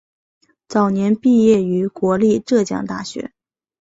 [0.67, 3.33] 早年毕业于国立浙江大学。